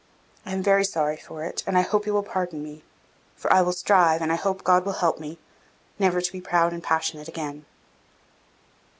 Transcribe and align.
I 0.47 0.51
am 0.53 0.63
very 0.63 0.83
sorry 0.83 1.17
for 1.17 1.43
it, 1.43 1.61
and 1.67 1.77
I 1.77 1.81
hope 1.81 2.07
you 2.07 2.13
will 2.15 2.23
pardon 2.23 2.63
me; 2.63 2.83
for 3.35 3.53
I 3.53 3.61
will 3.61 3.71
strive, 3.71 4.19
and 4.19 4.31
I 4.31 4.35
hope 4.35 4.63
God 4.63 4.83
will 4.83 4.93
help 4.93 5.19
me, 5.19 5.37
never 5.99 6.21
to 6.21 6.31
be 6.31 6.41
proud 6.41 6.73
and 6.73 6.81
passionate 6.81 7.27
again." 7.27 7.65